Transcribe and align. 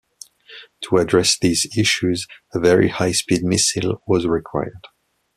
To 0.85 0.97
address 0.97 1.37
these 1.37 1.67
issues, 1.77 2.25
a 2.55 2.59
very 2.59 2.89
high 2.89 3.11
speed 3.11 3.43
missile 3.43 4.01
was 4.07 4.25
required. 4.25 4.87